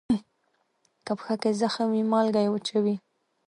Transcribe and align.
که 1.05 1.11
پښه 1.17 1.35
کې 1.41 1.51
زخم 1.61 1.87
وي، 1.91 2.03
مالګه 2.11 2.41
یې 2.45 2.49
وچوي. 2.51 2.95